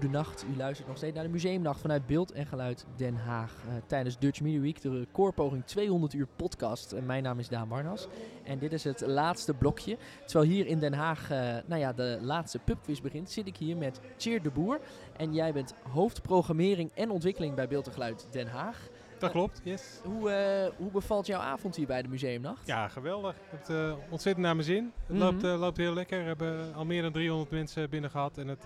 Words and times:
Goedenacht. 0.00 0.44
U 0.54 0.56
luistert 0.56 0.88
nog 0.88 0.96
steeds 0.96 1.14
naar 1.14 1.24
de 1.24 1.30
Museumnacht 1.30 1.80
vanuit 1.80 2.06
Beeld 2.06 2.32
en 2.32 2.46
Geluid 2.46 2.86
Den 2.96 3.16
Haag. 3.16 3.52
eh, 3.68 3.74
tijdens 3.86 4.18
Dutch 4.18 4.40
Media 4.40 4.60
Week, 4.60 4.80
de 4.82 4.98
recordpoging 4.98 5.64
200 5.64 6.12
uur 6.14 6.26
podcast. 6.36 6.92
En 6.92 7.06
mijn 7.06 7.22
naam 7.22 7.38
is 7.38 7.48
Daan 7.48 7.68
Barnas. 7.68 8.08
En 8.44 8.58
dit 8.58 8.72
is 8.72 8.84
het 8.84 9.00
laatste 9.06 9.54
blokje. 9.54 9.96
Terwijl 10.26 10.50
hier 10.50 10.66
in 10.66 10.78
Den 10.78 10.92
Haag, 10.94 11.30
eh, 11.30 11.38
nou 11.66 11.80
ja, 11.80 11.92
de 11.92 12.18
laatste 12.22 12.58
pubquiz 12.58 13.00
begint, 13.00 13.30
zit 13.30 13.46
ik 13.46 13.56
hier 13.56 13.76
met 13.76 14.00
Cheer 14.16 14.42
de 14.42 14.50
Boer. 14.50 14.80
En 15.16 15.34
jij 15.34 15.52
bent 15.52 15.74
hoofdprogrammering 15.92 16.90
en 16.94 17.10
ontwikkeling 17.10 17.54
bij 17.54 17.68
Beeld 17.68 17.86
en 17.86 17.92
Geluid 17.92 18.26
Den 18.30 18.46
Haag. 18.46 18.88
Dat 19.18 19.30
klopt, 19.30 19.60
yes. 19.64 20.00
Hoe, 20.04 20.30
eh, 20.30 20.70
hoe 20.76 20.90
bevalt 20.90 21.26
jouw 21.26 21.40
avond 21.40 21.76
hier 21.76 21.86
bij 21.86 22.02
de 22.02 22.08
Museumnacht? 22.08 22.66
Ja, 22.66 22.88
geweldig. 22.88 23.36
Het 23.50 23.96
ontzettend 24.10 24.44
naar 24.46 24.54
mijn 24.54 24.66
zin. 24.66 24.92
Het 25.06 25.16
Mhm. 25.16 25.24
loopt, 25.24 25.42
loopt 25.42 25.76
heel 25.76 25.94
lekker. 25.94 26.18
We 26.18 26.24
hebben 26.24 26.74
al 26.74 26.84
meer 26.84 27.02
dan 27.02 27.12
300 27.12 27.50
mensen 27.50 27.90
binnen 27.90 28.10
gehad. 28.10 28.38
En 28.38 28.48
het, 28.48 28.64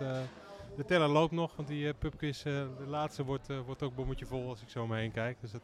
de 0.79 0.85
teller 0.85 1.09
loopt 1.09 1.33
nog, 1.33 1.57
want 1.57 1.69
die 1.69 1.89
eh, 1.89 1.95
pubquiz, 1.99 2.45
eh, 2.45 2.53
de 2.53 2.87
laatste, 2.87 3.25
wordt, 3.25 3.51
eh, 3.51 3.61
wordt 3.67 3.83
ook 3.83 3.95
bommetje 3.95 4.27
vol 4.27 4.49
als 4.49 4.63
ik 4.63 4.69
zo 4.69 4.83
om 4.83 4.89
me 4.89 4.97
heen 4.97 5.13
kijk. 5.13 5.41
Dus 5.41 5.53
het 5.53 5.63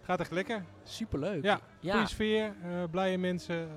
gaat 0.00 0.20
echt 0.20 0.30
lekker. 0.30 0.64
Superleuk. 0.82 1.42
Ja, 1.42 1.60
ja, 1.80 1.92
goede 1.92 2.08
sfeer, 2.08 2.54
blije 2.90 3.18
mensen. 3.18 3.68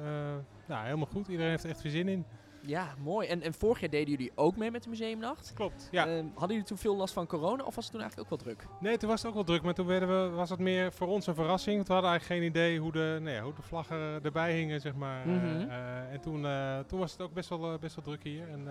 nou, 0.67 0.83
helemaal 0.85 1.05
goed. 1.05 1.27
Iedereen 1.27 1.51
heeft 1.51 1.63
er 1.63 1.69
echt 1.69 1.81
veel 1.81 1.91
zin 1.91 2.07
in. 2.07 2.25
ja, 2.61 2.93
mooi. 2.99 3.27
En, 3.27 3.41
en 3.41 3.53
vorig 3.53 3.79
jaar 3.79 3.89
deden 3.89 4.09
jullie 4.09 4.31
ook 4.35 4.57
mee 4.57 4.71
met 4.71 4.83
de 4.83 4.89
Museumnacht. 4.89 5.51
Klopt, 5.53 5.87
ja. 5.91 6.07
Ehm, 6.07 6.25
hadden 6.33 6.49
jullie 6.49 6.63
toen 6.63 6.77
veel 6.77 6.95
last 6.95 7.13
van 7.13 7.27
corona 7.27 7.63
of 7.63 7.75
was 7.75 7.83
het 7.83 7.93
toen 7.93 8.01
eigenlijk 8.01 8.31
ook 8.31 8.39
wel 8.39 8.53
druk? 8.53 8.67
Nee, 8.79 8.97
toen 8.97 9.09
was 9.09 9.19
het 9.19 9.27
ook 9.27 9.35
wel 9.35 9.43
druk, 9.43 9.61
maar 9.61 9.73
toen 9.73 9.87
werden 9.87 10.09
we, 10.09 10.35
was 10.35 10.49
het 10.49 10.59
meer 10.59 10.93
voor 10.93 11.07
ons 11.07 11.27
een 11.27 11.35
verrassing. 11.35 11.75
Want 11.75 11.87
we 11.87 11.93
hadden 11.93 12.11
eigenlijk 12.11 12.41
geen 12.41 12.49
idee 12.49 12.79
hoe 12.79 12.91
de, 12.91 13.17
nou 13.21 13.35
ja, 13.35 13.41
hoe 13.41 13.53
de 13.53 13.61
vlaggen 13.61 14.23
erbij 14.23 14.57
hingen, 14.57 14.81
zeg 14.81 14.95
maar. 14.95 15.27
Mhm. 15.27 15.69
en 16.11 16.21
toen, 16.21 16.47
toen 16.87 16.99
was 16.99 17.11
het 17.11 17.21
ook 17.21 17.33
best 17.33 17.49
wel, 17.49 17.77
best 17.79 17.95
wel 17.95 18.05
druk 18.05 18.23
hier. 18.23 18.49
En, 18.49 18.67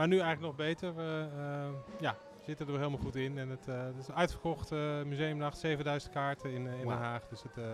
maar 0.00 0.08
nu 0.08 0.18
eigenlijk 0.18 0.56
nog 0.56 0.66
beter. 0.66 0.94
We 0.94 1.28
eh, 1.36 2.00
ja, 2.00 2.16
zitten 2.46 2.66
er 2.66 2.76
helemaal 2.76 2.98
goed 2.98 3.16
in. 3.16 3.38
En 3.38 3.48
het, 3.48 3.68
eh, 3.68 3.84
het 3.84 3.96
is 3.98 4.08
een 4.08 4.14
uitverkocht 4.14 4.70
museumnacht, 5.04 5.58
7000 5.58 6.12
kaarten 6.12 6.50
in, 6.52 6.66
eh, 6.66 6.80
in. 6.80 6.88
Den 6.88 6.96
Haag. 6.96 7.28
Dus 7.28 7.42
het, 7.42 7.64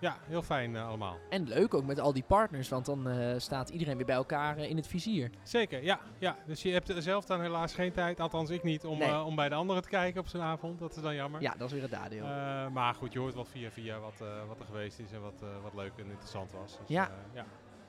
ja, 0.00 0.16
heel 0.22 0.42
fijn 0.42 0.76
allemaal. 0.76 1.16
En 1.30 1.48
leuk 1.48 1.74
ook 1.74 1.84
met 1.84 2.00
al 2.00 2.12
die 2.12 2.24
partners, 2.26 2.68
want 2.68 2.86
dan 2.86 3.08
staat 3.36 3.68
iedereen 3.68 3.96
weer 3.96 4.06
bij 4.06 4.14
elkaar 4.14 4.58
in 4.58 4.76
het 4.76 4.86
vizier. 4.86 5.30
Zeker, 5.42 5.82
ja, 5.84 6.00
ja. 6.18 6.36
Dus 6.46 6.62
je 6.62 6.72
hebt 6.72 6.88
er 6.88 7.02
zelf 7.02 7.24
dan 7.24 7.40
helaas 7.40 7.74
geen 7.74 7.92
tijd, 7.92 8.20
althans 8.20 8.50
ik 8.50 8.62
niet, 8.62 8.84
om, 8.84 8.98
Nee. 8.98 9.22
om 9.22 9.36
bij 9.36 9.48
de 9.48 9.54
anderen 9.54 9.82
te 9.82 9.88
kijken 9.88 10.20
op 10.20 10.28
zijn 10.28 10.42
avond. 10.42 10.78
Dat 10.78 10.96
is 10.96 11.02
dan 11.02 11.14
jammer. 11.14 11.40
Ja, 11.40 11.54
dat 11.58 11.66
is 11.66 11.72
weer 11.72 11.82
het 11.82 11.90
nadeel. 11.90 12.26
Maar 12.70 12.94
goed, 12.94 13.12
je 13.12 13.18
hoort 13.18 13.34
wel 13.34 13.44
via 13.44 13.70
via 13.70 13.98
wat, 13.98 14.18
wat 14.48 14.58
er 14.58 14.66
geweest 14.66 14.98
is 14.98 15.12
en 15.12 15.20
wat, 15.20 15.42
wat 15.62 15.74
leuk 15.74 15.92
en 15.96 16.10
interessant 16.10 16.52
was. 16.52 16.78
Dus, 16.78 16.88
Ja. 16.88 17.10
ja. 17.32 17.44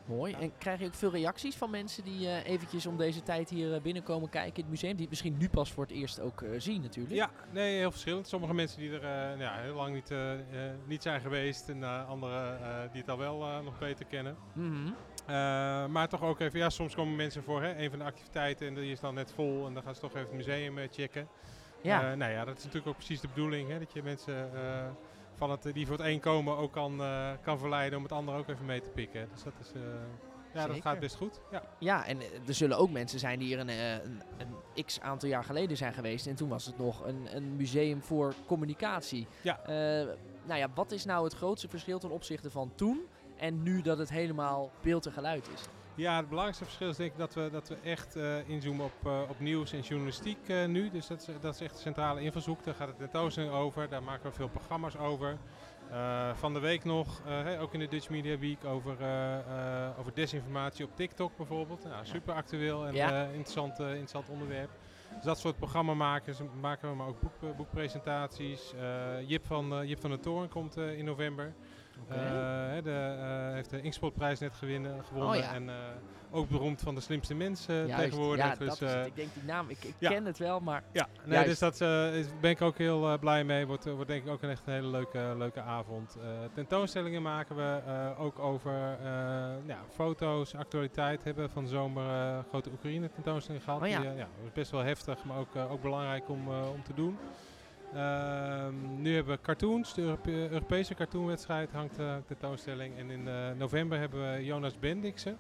Mooi. 0.10 0.34
En 0.34 0.52
krijg 0.58 0.80
je 0.80 0.86
ook 0.86 0.94
veel 0.94 1.12
reacties 1.12 1.56
van 1.56 1.70
mensen 1.70 2.04
die 2.04 2.28
eh, 2.28 2.46
eventjes 2.46 2.86
om 2.86 2.98
deze 2.98 3.24
tijd 3.24 3.50
hier 3.50 3.74
eh, 3.74 3.82
binnenkomen 3.82 4.30
kijken 4.30 4.56
in 4.56 4.62
het 4.62 4.70
museum? 4.70 4.92
Die 4.92 5.02
het 5.02 5.10
misschien 5.10 5.38
nu 5.38 5.50
pas 5.50 5.72
voor 5.72 5.84
het 5.84 5.94
eerst 5.94 6.20
ook 6.20 6.42
eh, 6.42 6.50
zien 6.58 6.82
natuurlijk. 6.82 7.16
ja, 7.16 7.32
nee, 7.52 7.78
heel 7.78 7.92
verschillend. 7.92 8.28
Sommige 8.28 8.54
mensen 8.54 8.80
die 8.80 8.92
er 9.00 9.04
eh, 9.04 9.40
ja, 9.40 9.60
heel 9.60 9.76
lang 9.76 9.94
niet, 9.94 10.14
niet 10.88 11.02
zijn 11.02 11.22
geweest 11.22 11.70
en 11.70 12.08
anderen 12.08 12.60
die 12.92 13.02
het 13.02 13.10
al 13.10 13.18
wel 13.18 13.64
nog 13.64 13.80
beter 13.80 14.06
kennen. 14.06 14.38
Mhm. 14.54 14.92
Maar 15.92 16.08
toch 16.08 16.22
ook 16.22 16.40
even, 16.40 16.60
ja, 16.60 16.70
soms 16.70 16.96
komen 16.96 17.16
mensen 17.16 17.44
voor 17.44 17.62
hè, 17.62 17.78
een 17.84 17.90
van 17.90 18.00
de 18.00 18.06
activiteiten 18.06 18.68
en 18.68 18.74
die 18.74 18.92
is 18.92 19.00
dan 19.00 19.14
net 19.14 19.32
vol 19.32 19.68
en 19.68 19.74
dan 19.74 19.84
gaan 19.84 19.96
ze 19.96 20.02
toch 20.02 20.16
even 20.16 20.22
het 20.22 20.34
museum 20.34 20.78
checken. 20.92 21.28
Ja. 21.82 22.16
Nou 22.16 22.32
ja, 22.32 22.46
dat 22.46 22.58
is 22.58 22.64
natuurlijk 22.64 22.90
ook 22.90 22.98
precies 22.98 23.22
de 23.22 23.28
bedoeling, 23.28 23.70
hè, 23.70 23.80
dat 23.80 23.94
je 23.94 24.04
mensen 24.04 24.50
van 25.40 25.52
het, 25.52 25.74
die 25.74 25.88
voor 25.88 25.98
het 25.98 26.06
een 26.06 26.20
komen 26.20 26.58
ook 26.58 26.72
kan, 26.72 27.02
eh, 27.02 27.32
kan 27.42 27.60
verleiden 27.60 27.98
om 27.98 28.04
het 28.04 28.14
ander 28.14 28.36
ook 28.36 28.48
even 28.48 28.66
mee 28.66 28.82
te 28.82 28.90
pikken. 28.90 29.28
Dus 29.34 29.44
dat 29.44 29.54
is, 29.62 29.72
eh, 29.74 29.82
ja, 30.54 30.68
dat 30.68 30.82
gaat 30.82 31.00
best 31.00 31.16
goed. 31.16 31.40
Ja. 31.52 31.64
ja, 31.80 32.06
en 32.06 32.22
eh, 32.22 32.48
er 32.48 32.54
zullen 32.54 32.78
ook 32.78 32.90
mensen 32.90 33.20
zijn 33.20 33.40
die 33.40 33.48
hier 33.48 33.60
een, 33.60 33.70
eh, 33.70 33.94
een, 33.94 34.22
een 34.38 34.86
x 34.86 35.00
aantal 35.00 35.30
jaar 35.30 35.44
geleden 35.44 35.78
zijn 35.78 35.94
geweest. 35.94 36.28
En 36.28 36.36
toen 36.36 36.50
was 36.50 36.66
het 36.66 36.78
nog 36.78 37.06
een, 37.06 37.36
een 37.36 37.56
museum 37.56 38.02
voor 38.02 38.34
communicatie. 38.46 39.28
Ja. 39.42 39.60
Eh, 39.60 40.08
nou 40.46 40.60
ja, 40.60 40.68
wat 40.76 40.92
is 40.92 41.06
nou 41.06 41.24
het 41.24 41.34
grootste 41.34 41.68
verschil 41.68 42.00
ten 42.00 42.10
opzichte 42.10 42.50
van 42.50 42.72
toen 42.76 43.02
en 43.38 43.64
nu 43.64 43.82
dat 43.82 43.98
het 43.98 44.10
helemaal 44.10 44.72
beeld 44.82 45.06
en 45.06 45.12
geluid 45.12 45.50
is? 45.54 45.62
Ja, 46.00 46.16
het 46.16 46.28
belangrijkste 46.28 46.64
verschil 46.66 46.90
is 46.90 46.96
denk 46.96 47.12
ik 47.12 47.18
dat 47.18 47.34
we, 47.34 47.50
dat 47.52 47.68
we 47.68 47.76
echt 47.76 48.16
eh, 48.16 48.50
inzoomen 48.50 48.86
op, 48.86 49.06
eh, 49.06 49.22
op 49.30 49.40
nieuws 49.40 49.74
en 49.74 49.80
journalistiek 49.80 50.38
eh, 50.48 50.66
nu. 50.66 50.90
Dus 50.90 51.08
dat 51.08 51.20
is, 51.20 51.28
dat 51.42 51.54
is 51.54 51.62
echt 51.62 51.74
de 51.74 51.82
centrale 51.82 52.22
invalshoek. 52.22 52.64
Daar 52.64 52.74
gaat 52.76 52.88
het 52.88 52.98
tentoonstelling 52.98 53.54
over. 53.54 53.90
Daar 53.90 54.04
maken 54.04 54.30
we 54.30 54.36
veel 54.36 54.50
programma's 54.50 54.98
over. 54.98 55.38
Van 56.34 56.54
de 56.54 56.60
week 56.60 56.84
nog, 56.84 57.22
ook 57.60 57.74
in 57.74 57.80
de 57.80 57.88
Dutch 57.88 58.10
Media 58.10 58.38
Week, 58.38 58.66
over, 58.66 58.98
over 60.00 60.14
desinformatie 60.14 60.86
op 60.86 60.96
TikTok 60.96 61.38
bijvoorbeeld. 61.38 61.84
Nou, 61.84 62.06
super 62.06 62.34
actueel 62.34 62.88
en 62.88 62.94
Ja. 62.94 63.24
interessant, 63.24 63.80
interessant 63.80 64.30
onderwerp. 64.30 64.70
Dus 65.16 65.24
dat 65.24 65.40
soort 65.40 65.58
programmamakers 65.58 66.40
maken 66.62 66.90
we, 66.90 66.96
maar 66.96 67.08
ook 67.08 67.20
boek, 67.20 67.56
boekpresentaties. 67.56 68.74
Jip, 69.26 69.46
van, 69.46 69.88
Jip 69.88 70.00
van 70.00 70.10
der 70.10 70.20
Toorn 70.20 70.50
komt 70.50 70.78
in 70.78 71.06
november. 71.06 71.54
Oké. 72.04 72.14
Eh, 72.14 72.22
hè, 72.74 72.82
de, 72.82 73.16
eh, 73.20 73.54
heeft 73.54 73.70
de 73.70 73.82
Inkspotprijs 73.82 74.40
net 74.40 74.54
gewinnen, 74.54 75.04
gewonnen. 75.04 75.30
Oh 75.30 75.36
ja. 75.36 75.54
En 75.54 75.70
eh, 75.70 75.76
ook 76.32 76.50
beroemd 76.50 76.82
van 76.82 76.96
de 76.96 77.02
slimste 77.02 77.34
mensen 77.36 77.76
Juist. 77.88 78.04
tegenwoordig. 78.04 78.46
Ja, 78.46 78.56
dus, 78.56 78.68
dat 78.68 78.82
is 78.82 78.94
eh. 78.96 79.06
Ik 79.06 79.16
denk 79.16 79.34
die 79.34 79.44
naam, 79.44 79.70
ik, 79.70 79.84
ik 79.84 79.94
ja. 79.98 80.10
ken 80.10 80.26
het 80.26 80.38
wel, 80.38 80.60
maar 80.60 80.84
ja, 80.92 81.08
nee, 81.26 81.46
dus 81.46 81.60
dat 81.60 81.82
eh, 81.82 82.16
is, 82.18 82.26
ben 82.42 82.50
ik 82.52 82.62
ook 82.62 82.78
heel 82.78 83.12
eh, 83.12 83.20
blij 83.20 83.44
mee. 83.44 83.66
Wordt, 83.68 83.86
eh, 83.86 83.94
wordt 83.94 84.08
denk 84.10 84.24
ik 84.26 84.30
ook 84.32 84.42
een 84.42 84.50
echt 84.50 84.62
een 84.66 84.74
hele 84.74 84.88
leuke, 84.88 85.34
leuke 85.38 85.62
avond. 85.62 86.18
Eh, 86.22 86.28
tentoonstellingen 86.54 87.22
maken 87.22 87.56
we 87.56 87.80
eh, 87.86 88.22
ook 88.22 88.40
over 88.40 88.98
eh, 89.04 89.08
ja, 89.66 89.80
foto's, 89.94 90.56
actualiteit. 90.56 91.24
Hebben 91.24 91.50
van 91.50 91.64
de 91.64 91.70
zomer 91.70 92.10
eh, 92.10 92.40
grote 92.50 92.70
Oekraïne 92.72 93.10
tentoonstelling 93.10 93.64
gehad. 93.64 93.82
Oh 93.82 93.88
ja. 93.88 94.00
Die, 94.00 94.10
eh, 94.10 94.18
ja, 94.18 94.28
was 94.42 94.52
best 94.54 94.72
wel 94.72 94.82
heftig, 94.84 95.24
maar 95.24 95.38
ook, 95.38 95.56
eh, 95.56 95.72
ook 95.72 95.82
belangrijk 95.82 96.30
om, 96.30 96.48
eh, 96.48 96.70
om 96.74 96.84
te 96.84 96.94
doen. 96.94 97.18
Ehm, 97.94 99.02
nu 99.02 99.16
hebben 99.16 99.36
we 99.36 99.42
cartoons, 99.42 99.94
de 99.94 100.02
Europe- 100.02 100.32
Europese 100.32 100.94
cartoonwedstrijd 100.94 101.72
hangt 101.72 102.00
eh, 102.00 102.16
tentoonstelling. 102.28 102.98
En 102.98 103.10
in 103.12 103.28
eh, 103.28 103.52
november 103.58 104.00
hebben 104.00 104.34
we 104.34 104.46
Jonas 104.46 104.80
Bendiksen. 104.80 105.38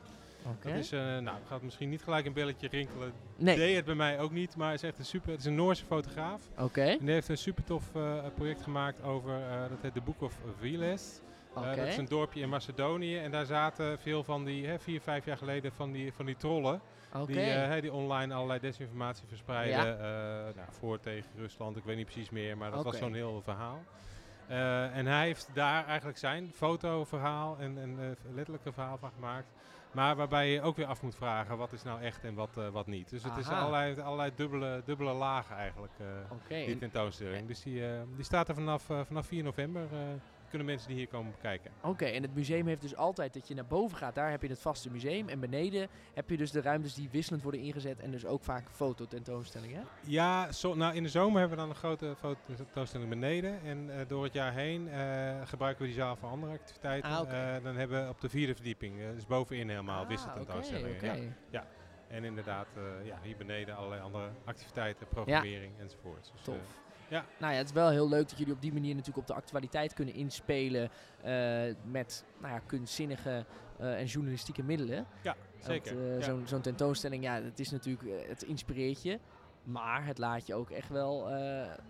Dat 0.64 0.74
is, 0.74 0.92
eh, 0.92 1.00
nou, 1.18 1.38
gaat 1.48 1.62
misschien 1.62 1.90
niet 1.90 2.04
gelijk 2.04 2.26
een 2.26 2.34
belletje 2.34 2.68
rinkelen. 2.68 3.12
Nee, 3.36 3.56
Deed 3.56 3.76
het 3.76 3.86
bij 3.86 3.96
mij 3.96 4.20
ook 4.20 4.32
niet, 4.32 4.56
maar 4.56 4.74
is 4.74 4.84
echt 4.84 4.98
een 5.00 5.06
super. 5.06 5.30
Het 5.32 5.40
is 5.40 5.46
een 5.46 5.56
Noorse 5.56 5.86
fotograaf. 5.86 6.42
oké. 6.58 6.82
En 6.82 6.98
die 7.06 7.10
heeft 7.14 7.30
een 7.30 7.38
super 7.38 7.64
tof 7.64 7.92
project 8.36 8.62
gemaakt 8.62 9.04
over, 9.04 9.40
dat 9.70 9.78
heet 9.82 9.94
de 9.94 10.02
Book 10.02 10.22
of 10.22 10.38
Viles. 10.60 11.22
Eh, 11.64 11.76
dat 11.76 11.88
is 11.88 11.98
een 11.98 12.06
dorpje 12.06 12.42
in 12.42 12.50
Macedonië 12.50 13.18
en 13.18 13.32
daar 13.32 13.46
zaten 13.46 14.00
veel 14.00 14.24
van 14.24 14.46
die, 14.46 14.68
hè, 14.68 14.80
vier, 14.80 15.02
vijf 15.02 15.26
jaar 15.26 15.38
geleden, 15.38 15.72
van 15.72 15.92
die, 15.92 16.14
van 16.14 16.26
die 16.26 16.36
trollen. 16.38 16.82
Die, 17.26 17.36
eh, 17.62 17.68
hè, 17.68 17.82
die 17.82 17.94
online 17.94 18.34
allerlei 18.34 18.60
desinformatie 18.60 19.28
verspreiden. 19.28 20.00
Eh, 20.00 20.56
nou, 20.56 20.68
voor 20.70 21.00
tegen 21.00 21.30
Rusland, 21.38 21.78
ik 21.78 21.84
weet 21.84 21.98
niet 21.98 22.06
precies 22.06 22.30
meer, 22.30 22.58
maar 22.58 22.72
dat 22.72 22.84
was 22.84 22.98
zo'n 22.98 23.14
heel 23.14 23.42
verhaal. 23.42 23.84
En 24.94 25.06
hij 25.06 25.26
heeft 25.26 25.50
daar 25.54 25.86
eigenlijk 25.86 26.18
zijn 26.18 26.52
fotoverhaal 26.56 27.58
en, 27.60 27.78
en 27.78 28.18
letterlijke 28.34 28.72
verhaal 28.72 28.98
van 28.98 29.12
gemaakt. 29.12 29.48
Maar 29.92 30.16
waarbij 30.16 30.52
je 30.52 30.62
ook 30.62 30.76
weer 30.76 30.86
af 30.86 31.02
moet 31.02 31.16
vragen 31.16 31.58
wat 31.58 31.74
is 31.74 31.84
nou 31.84 32.02
echt 32.02 32.24
en 32.24 32.34
wat, 32.34 32.60
wat 32.72 32.88
niet. 32.88 33.10
Dus 33.10 33.24
het 33.24 33.38
is 33.38 33.48
allerlei, 33.48 34.00
allerlei 34.00 34.32
dubbele, 34.36 34.82
dubbele 34.86 35.14
lagen 35.14 35.56
eigenlijk, 35.56 35.94
Oké. 36.32 36.56
die 36.56 36.66
en- 36.66 36.80
tentoonstelling. 36.80 37.48
Dus 37.48 37.62
die, 37.62 37.84
die 38.16 38.26
staat 38.26 38.48
er 38.50 38.56
vanaf, 38.56 38.84
vanaf 38.84 39.26
4 39.26 39.44
november. 39.44 39.88
Kunnen 40.50 40.68
mensen 40.68 40.88
die 40.88 40.98
hier 40.98 41.08
komen 41.08 41.32
bekijken. 41.32 41.72
Oké, 41.82 42.06
en 42.06 42.22
het 42.22 42.36
museum 42.36 42.68
heeft 42.68 42.82
dus 42.82 42.96
altijd 42.96 43.34
dat 43.34 43.48
je 43.48 43.54
naar 43.56 43.66
boven 43.66 43.98
gaat, 43.98 44.16
daar 44.16 44.30
heb 44.32 44.42
je 44.42 44.48
het 44.48 44.60
vaste 44.60 44.90
museum. 44.92 45.30
En 45.30 45.40
beneden 45.40 45.88
heb 46.14 46.30
je 46.30 46.38
dus 46.38 46.52
de 46.52 46.62
ruimtes 46.62 46.94
die 46.94 47.10
wisselend 47.12 47.44
worden 47.44 47.62
ingezet 47.62 48.00
en 48.00 48.12
dus 48.12 48.26
ook 48.26 48.44
vaak 48.44 48.70
fototentoonstellingen. 48.72 49.84
Ja, 50.02 50.52
zo, 50.52 50.76
nou 50.76 50.96
in 50.96 51.04
de 51.04 51.10
zomer 51.10 51.40
hebben 51.40 51.58
we 51.58 51.64
dan 51.64 51.72
een 51.74 51.80
grote 51.80 52.16
fototentoonstelling 52.20 53.10
beneden. 53.10 53.62
En 53.64 54.00
eh, 54.00 54.08
door 54.08 54.24
het 54.24 54.34
jaar 54.34 54.54
heen 54.54 54.90
eh, 54.90 55.36
gebruiken 55.46 55.82
we 55.82 55.88
die 55.88 55.98
zaal 56.00 56.16
voor 56.16 56.30
andere 56.30 56.52
activiteiten. 56.54 57.10
Ah. 57.12 57.56
Eh, 57.56 57.64
dan 57.64 57.76
hebben 57.76 58.04
we 58.04 58.10
op 58.10 58.22
de 58.22 58.30
vierde 58.30 58.54
verdieping, 58.56 59.00
eh, 59.02 59.06
dus 59.16 59.26
bovenin 59.26 59.70
helemaal, 59.70 60.02
Ah, 60.04 60.08
wisseltentoonstellingen. 60.08 60.96
oké, 60.96 61.06
Ja. 61.50 61.60
oké. 61.60 61.68
En 62.08 62.24
inderdaad, 62.24 62.68
eh, 62.76 63.06
ja, 63.08 63.18
hier 63.22 63.38
beneden 63.38 63.76
allerlei 63.76 64.02
andere 64.02 64.30
activiteiten, 64.46 65.08
programmering 65.08 65.74
enzovoort. 65.80 66.32
Dus, 66.34 66.42
Tof. 66.42 66.56
Ja. 67.10 67.26
Nou 67.40 67.52
ja, 67.52 67.58
het 67.58 67.68
is 67.68 67.74
wel 67.74 67.90
heel 67.90 68.10
leuk 68.10 68.30
dat 68.30 68.38
jullie 68.38 68.54
op 68.54 68.62
die 68.62 68.74
manier 68.74 68.92
natuurlijk 68.96 69.18
op 69.18 69.28
de 69.28 69.34
actualiteit 69.42 69.94
kunnen 69.94 70.14
inspelen 70.14 70.90
eh, 71.22 71.76
met 71.84 72.26
nou 72.42 72.54
ja, 72.54 72.60
kunstzinnige 72.66 73.46
eh, 73.78 74.00
en 74.00 74.06
journalistieke 74.06 74.64
middelen. 74.64 75.06
ja, 75.22 75.36
zeker. 75.60 76.12
Eh, 76.18 76.28
ja. 76.28 76.46
Zo'n 76.46 76.62
tentoonstelling, 76.62 77.24
ja, 77.24 77.42
het 77.42 77.60
is 77.60 77.70
natuurlijk, 77.72 78.28
het 78.28 78.44
inspireert 78.44 79.04
je. 79.04 79.20
Maar 79.64 80.06
het 80.06 80.18
laat 80.18 80.48
je 80.48 80.56
ook 80.56 80.70
echt 80.70 80.90
wel, 80.90 81.28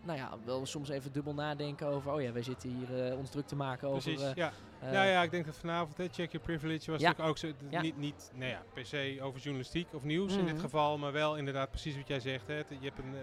nou 0.03 0.17
ja, 0.17 0.37
wel 0.45 0.65
soms 0.65 0.89
even 0.89 1.11
dubbel 1.11 1.33
nadenken 1.33 1.87
over, 1.87 2.11
oh 2.11 2.21
ja, 2.21 2.31
wij 2.31 2.43
zitten 2.43 2.69
hier 2.69 3.17
ons 3.17 3.29
druk 3.29 3.47
te 3.47 3.55
maken 3.55 3.87
over... 3.87 4.13
Precies, 4.13 4.33
ja. 4.35 4.51
ja, 4.81 5.03
ja, 5.03 5.21
ik 5.23 5.31
denk 5.31 5.45
dat 5.45 5.57
vanavond, 5.57 5.97
hè, 5.97 6.03
Check 6.11 6.31
Your 6.31 6.45
Privilege, 6.47 6.91
was 6.91 7.01
natuurlijk 7.01 7.29
ook 7.29 7.37
zo, 7.37 7.51
niet, 7.81 7.97
niet 7.97 8.31
nou 8.35 8.49
ja, 8.51 8.63
per 8.73 8.85
se 8.85 9.17
over 9.21 9.39
journalistiek 9.39 9.87
of 9.93 10.03
nieuws 10.03 10.35
in 10.35 10.45
dit 10.45 10.53
Mhm. 10.53 10.63
geval, 10.63 10.97
maar 10.97 11.11
wel 11.11 11.37
inderdaad 11.37 11.69
precies 11.69 11.95
wat 11.95 12.07
jij 12.07 12.19
zegt. 12.19 12.47
Hè. 12.47 12.55
Je 12.55 12.63
hebt 12.81 12.99
een, 12.99 13.15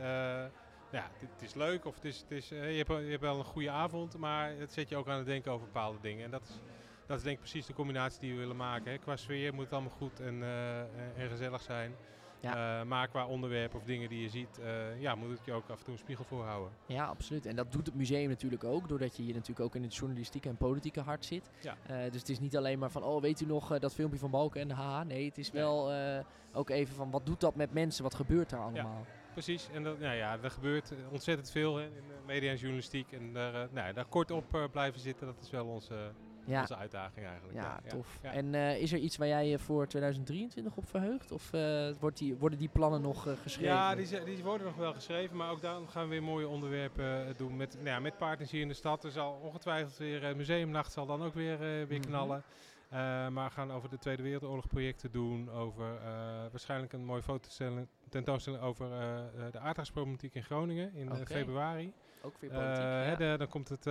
ja, 0.90 1.10
het, 1.18 1.42
is 1.42 1.54
leuk 1.54 1.84
of 1.84 1.94
het 1.94 2.04
is, 2.04 2.20
het 2.20 2.30
is, 2.30 2.50
eh, 2.50 2.70
je, 2.70 2.76
hebt, 2.76 2.88
wel- 2.88 2.98
je 2.98 3.10
hebt 3.10 3.22
wel 3.22 3.38
een 3.38 3.44
goede 3.44 3.70
avond, 3.70 4.16
maar 4.18 4.50
het 4.58 4.72
zet 4.72 4.88
je 4.88 4.96
ook 4.96 5.08
aan 5.08 5.16
het 5.16 5.26
denken 5.26 5.52
over 5.52 5.66
bepaalde 5.66 5.98
dingen. 6.00 6.24
En 6.24 6.30
dat 6.30 6.42
is, 6.42 6.60
dat 7.06 7.16
is 7.16 7.22
denk 7.22 7.34
ik 7.34 7.40
precies 7.40 7.66
de 7.66 7.72
combinatie 7.72 8.20
die 8.20 8.32
we 8.32 8.38
willen 8.38 8.56
maken. 8.56 8.90
Hè. 8.92 8.98
Qua 8.98 9.16
sfeer 9.16 9.54
moet 9.54 9.64
het 9.64 9.72
allemaal 9.72 9.90
goed 9.96 10.20
en, 10.20 10.42
eh, 10.42 10.80
en 11.22 11.28
gezellig 11.30 11.62
zijn. 11.62 11.94
Ja. 12.40 12.80
Eh, 12.80 12.86
maar 12.86 13.08
qua 13.08 13.26
onderwerp 13.26 13.74
of 13.74 13.82
dingen 13.84 14.08
die 14.08 14.22
je 14.22 14.28
ziet, 14.28 14.60
ja, 14.98 15.14
moet 15.14 15.30
het 15.30 15.44
je 15.44 15.52
ook 15.52 15.68
af 15.68 15.78
en 15.78 15.84
toe 15.84 15.92
een 15.92 15.98
spiegel 15.98 16.24
voorhouden. 16.24 16.72
Ja, 16.86 17.04
absoluut. 17.06 17.46
En 17.46 17.56
dat 17.56 17.72
doet 17.72 17.86
het 17.86 17.94
museum 17.94 18.28
natuurlijk 18.28 18.64
ook, 18.64 18.88
doordat 18.88 19.16
je 19.16 19.22
hier 19.22 19.34
natuurlijk 19.34 19.60
ook 19.60 19.74
in 19.74 19.82
het 19.82 19.96
journalistieke 19.96 20.48
en 20.48 20.56
politieke 20.56 21.00
hart 21.00 21.24
zit. 21.24 21.50
Ja. 21.60 21.76
Dus 22.10 22.20
het 22.20 22.28
is 22.28 22.40
niet 22.40 22.56
alleen 22.56 22.78
maar 22.78 22.90
van, 22.90 23.02
oh, 23.02 23.20
weet 23.22 23.40
u 23.40 23.46
nog 23.46 23.78
dat 23.78 23.94
filmpje 23.94 24.18
van 24.18 24.30
Balken 24.30 24.60
en 24.60 24.68
de 24.68 24.74
haha. 24.74 25.04
Nee, 25.04 25.24
het 25.24 25.38
is 25.38 25.50
wel 25.50 25.92
ook 26.52 26.70
even 26.70 26.94
van, 26.94 27.10
wat 27.10 27.26
doet 27.26 27.40
dat 27.40 27.54
met 27.54 27.72
mensen? 27.72 28.02
Wat 28.02 28.14
gebeurt 28.14 28.50
daar 28.50 28.60
allemaal? 28.60 29.04
Precies, 29.42 29.68
en 29.72 29.82
dat, 29.82 29.98
nou 29.98 30.14
ja, 30.16 30.38
er 30.42 30.50
gebeurt 30.50 30.90
eh, 30.90 30.98
ontzettend 31.12 31.50
veel 31.50 31.76
hè, 31.76 31.84
in 31.84 31.90
de 32.08 32.14
media 32.26 32.50
en 32.50 32.56
journalistiek. 32.56 33.12
En 33.12 33.32
daar, 33.32 33.54
eh, 33.54 33.60
nou, 33.72 33.86
ja, 33.86 33.92
daar 33.92 34.04
kort 34.04 34.30
op 34.30 34.54
eh, 34.54 34.64
blijven 34.70 35.00
zitten, 35.00 35.26
dat 35.26 35.36
is 35.42 35.50
wel 35.50 35.66
onze, 35.66 35.94
Ja, 36.46 36.60
onze 36.60 36.76
uitdaging 36.76 37.26
eigenlijk. 37.26 37.54
ja, 37.58 37.80
tof. 37.88 38.18
ja. 38.22 38.32
En 38.32 38.54
eh, 38.54 38.80
is 38.82 38.92
er 38.92 38.98
iets 38.98 39.16
waar 39.16 39.28
jij 39.28 39.48
je 39.48 39.58
voor 39.58 39.86
2023 39.86 40.76
op 40.76 40.88
verheugt? 40.88 41.32
Of 41.32 41.52
eh, 41.52 41.88
wordt 42.00 42.18
die, 42.18 42.36
worden 42.36 42.58
die 42.58 42.68
plannen 42.68 43.00
nog 43.02 43.26
eh, 43.26 43.32
geschreven? 43.42 43.74
Ja, 43.74 43.94
die, 43.94 44.24
die 44.24 44.44
worden 44.44 44.66
nog 44.66 44.76
wel 44.76 44.92
geschreven, 44.94 45.36
maar 45.36 45.50
ook 45.50 45.60
daar 45.60 45.80
gaan 45.88 46.02
we 46.02 46.08
weer 46.08 46.22
mooie 46.22 46.48
onderwerpen 46.48 47.26
eh, 47.26 47.34
doen 47.36 47.56
met, 47.56 47.74
nou 47.74 47.86
ja, 47.86 47.98
met 48.00 48.16
partners 48.16 48.50
hier 48.50 48.60
in 48.62 48.68
de 48.68 48.74
stad. 48.74 49.04
Er 49.04 49.10
zal 49.10 49.32
ongetwijfeld 49.42 49.96
weer 49.96 50.24
eh, 50.24 50.34
museumnacht 50.34 50.92
zal 50.92 51.06
dan 51.06 51.22
ook 51.22 51.34
weer, 51.34 51.52
eh, 51.54 51.58
weer 51.60 51.98
Mhm. 51.98 52.06
knallen. 52.08 52.42
Eh, 52.90 52.98
maar 53.28 53.48
we 53.48 53.54
gaan 53.54 53.72
over 53.72 53.88
de 53.90 53.98
Tweede 53.98 54.22
Wereldoorlog 54.22 54.66
projecten 54.66 55.10
doen, 55.10 55.50
over 55.50 55.96
eh, 55.96 56.08
waarschijnlijk 56.50 56.92
een 56.92 57.04
mooie 57.04 57.22
fotostelling, 57.22 57.86
tentoonstelling 58.08 58.62
over 58.62 58.92
eh, 58.92 59.18
eh, 59.18 59.52
de 59.52 59.58
aardgasproblematiek 59.58 60.34
in 60.34 60.42
Groningen 60.42 60.94
in 60.94 61.08
eh, 61.10 61.16
februari. 61.24 61.92
Ook 62.22 62.38
weer 62.38 62.50
politiek. 62.50 62.82
hè, 62.82 63.10
ja. 63.10 63.16
de- 63.16 63.34
dan 63.38 63.48
komt 63.48 63.68
het 63.68 63.84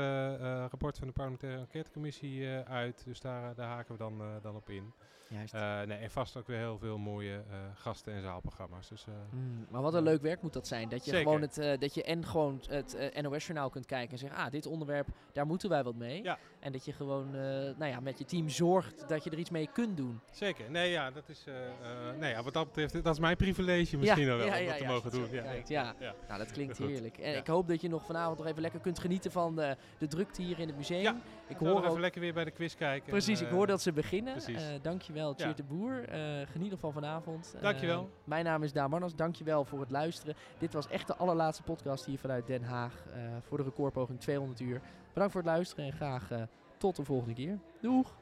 rapport 0.70 0.98
van 0.98 1.08
de 1.08 1.14
parlementaire 1.14 1.60
enquêtecommissie 1.60 2.48
uit, 2.50 3.04
dus 3.06 3.20
daar, 3.20 3.56
daar 3.56 3.68
haken 3.68 3.92
we 3.92 3.98
dan, 3.98 4.22
dan 4.42 4.56
op 4.56 4.70
in. 4.70 4.94
Juist. 5.36 5.54
Eh, 5.54 5.82
nee, 5.82 5.98
en 5.98 6.12
vast 6.12 6.38
ook 6.38 6.48
weer 6.48 6.58
heel 6.58 6.78
veel 6.78 6.98
mooie 6.98 7.34
eh, 7.34 7.58
gasten 7.74 8.14
en 8.14 8.22
zaalprogramma's. 8.22 8.90
Dus, 8.90 9.06
eh, 9.08 9.14
Mm, 9.30 9.66
maar 9.70 9.82
wat 9.82 9.94
een 9.94 10.04
leuk 10.04 10.22
werk 10.22 10.42
moet 10.42 10.54
dat 10.54 10.68
zijn. 10.68 10.90
Dat 10.90 11.06
je 11.06 11.12
Zeker. 11.12 11.26
gewoon 11.26 11.42
het, 11.42 11.82
dat 11.82 11.94
je 11.94 12.04
en 12.04 12.26
gewoon 12.26 12.62
het 12.70 12.98
NOS-journaal 13.22 13.70
kunt 13.70 13.86
kijken 13.86 14.12
en 14.12 14.18
zeggen, 14.18 14.40
ah, 14.40 14.52
dit 14.52 14.66
onderwerp, 14.66 15.08
daar 15.34 15.46
moeten 15.46 15.70
wij 15.70 15.84
wat 15.84 15.96
mee. 15.96 16.24
Ja. 16.24 16.38
En 16.60 16.72
dat 16.72 16.86
je 16.86 16.94
gewoon, 16.94 17.32
nou 17.78 17.86
ja, 17.86 18.00
met 18.00 18.18
je 18.18 18.26
team 18.26 18.50
zorgt 18.50 19.08
dat 19.08 19.24
je 19.24 19.30
er 19.30 19.38
iets 19.38 19.50
mee 19.50 19.70
kunt 19.74 19.98
doen. 19.98 20.20
Zeker. 20.32 20.72
Nee, 20.72 20.92
ja, 20.92 21.12
dat 21.12 21.30
is, 21.30 21.46
nee, 22.20 22.32
ja, 22.32 22.44
wat 22.44 22.54
dat 22.54 22.66
betreft, 22.66 23.04
dat 23.04 23.14
is 23.14 23.20
mijn 23.20 23.38
privilege 23.38 23.98
misschien 23.98 24.26
wel, 24.26 24.36
om 24.36 24.66
dat 24.66 24.78
te 24.78 24.86
mogen 24.86 25.12
doen. 25.12 25.28
Ja. 25.32 25.42
Kijk, 25.42 25.68
ja. 25.68 25.96
Ja. 26.00 26.14
Nou, 26.28 26.40
dat 26.40 26.52
klinkt 26.52 26.78
heerlijk. 26.88 27.18
En 27.18 27.38
ik 27.38 27.48
hoop 27.48 27.68
dat 27.68 27.82
je 27.82 27.90
nog 27.90 28.06
vanavond 28.06 28.38
nog 28.38 28.48
even 28.48 28.62
lekker 28.62 28.80
kunt 28.80 29.00
genieten 29.00 29.32
van 29.32 29.56
de, 29.56 29.78
de 29.98 30.08
drukte 30.08 30.42
hier 30.42 30.60
in 30.60 30.68
het 30.68 30.78
museum. 30.78 31.22
Ik 31.48 31.58
hoor 31.58 31.86
even 31.86 32.00
lekker 32.00 32.22
weer 32.22 32.34
bij 32.34 32.44
de 32.44 32.52
quiz 32.52 32.76
kijken. 32.76 33.10
precies, 33.10 33.42
ik 33.42 33.50
hoor 33.50 33.68
dat 33.68 33.82
ze 33.82 33.92
beginnen. 33.94 34.34
precies. 34.34 34.64
Eh, 34.64 34.74
dankjewel, 34.82 35.25
Cheer 35.34 35.56
de 35.56 35.64
Boer. 35.64 36.04
Geniet 36.52 36.72
nog 36.72 36.80
van 36.80 36.94
vanavond. 36.94 37.54
Eh, 37.56 37.62
Dankjewel. 37.62 38.10
mijn 38.24 38.46
naam 38.46 38.64
is 38.64 38.74
Daan 38.74 38.90
Marners. 38.90 39.16
Dankjewel 39.16 39.66
voor 39.66 39.80
het 39.80 39.92
luisteren. 39.92 40.36
Dit 40.58 40.74
was 40.74 40.88
echt 40.88 41.08
de 41.08 41.16
allerlaatste 41.16 41.64
podcast 41.64 42.06
hier 42.06 42.20
vanuit 42.20 42.48
Den 42.48 42.64
Haag 42.64 43.06
eh, 43.14 43.22
voor 43.42 43.58
de 43.58 43.64
recordpoging 43.64 44.20
200 44.20 44.60
uur. 44.60 44.82
Bedankt 45.14 45.32
voor 45.34 45.42
het 45.42 45.50
luisteren 45.52 45.86
en 45.86 45.92
graag 45.94 46.32
eh, 46.32 46.42
tot 46.78 46.96
de 46.96 47.04
volgende 47.04 47.34
keer. 47.34 47.60
Doeg! 47.82 48.14